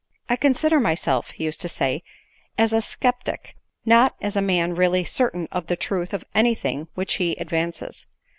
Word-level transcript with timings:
"I 0.31 0.35
consider 0.35 0.79
myself," 0.79 1.29
he 1.29 1.43
used 1.43 1.61
to 1.61 1.69
say," 1.69 2.01
as 2.57 2.73
a 2.73 2.81
sceptic, 2.81 3.55
not 3.85 4.15
as 4.19 4.35
a 4.35 4.41
man 4.41 4.73
really 4.73 5.03
certain 5.05 5.47
of 5.51 5.67
the 5.67 5.75
truth 5.75 6.11
of 6.11 6.25
any 6.33 6.55
tiling 6.55 6.87
which 6.95 7.17
he 7.17 7.35
advances. 7.35 8.07